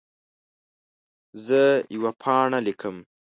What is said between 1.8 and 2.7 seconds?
یوه پاڼه